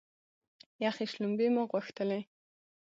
یخې 0.85 1.05
شلومبې 1.11 1.47
مو 1.53 1.63
غوښتلې. 1.71 2.21